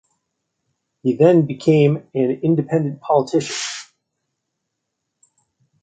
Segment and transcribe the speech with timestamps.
[1.03, 3.55] He then became an independent politician.